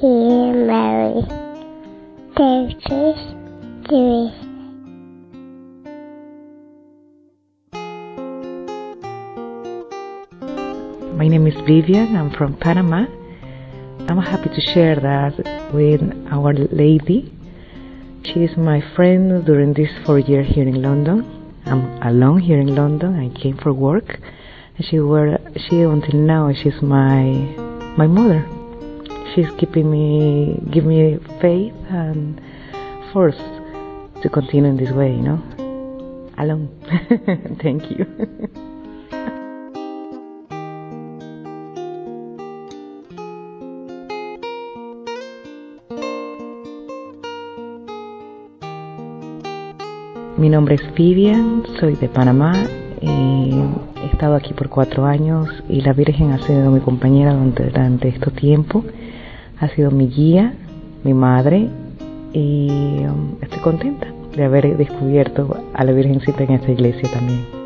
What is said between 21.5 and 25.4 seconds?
I'm alone here in London. I came for work. She were